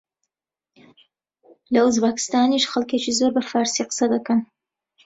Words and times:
لە 1.73 1.79
ئوزبەکستانیش 1.83 2.65
خەڵکێکی 2.71 3.17
زۆر 3.19 3.31
بە 3.35 3.41
فارسی 3.51 3.87
قسە 3.89 4.05
دەکەن 4.13 4.39